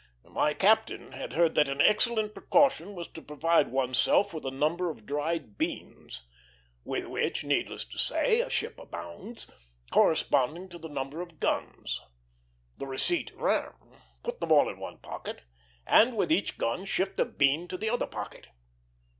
[0.31, 4.49] My captain had heard that an excellent precaution was to provide one's self with a
[4.49, 6.23] number of dried beans
[6.83, 9.45] with which, needless to say, a ship abounds
[9.91, 12.01] corresponding to the number of guns.
[12.77, 13.75] The receipt ran:
[14.23, 15.43] Put them all in one pocket,
[15.85, 18.47] and with each gun shift a bean to the other pocket.